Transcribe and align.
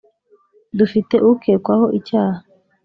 dufite 0.77 1.15
ukekwaho 1.29 1.85
icyaha 1.99 2.39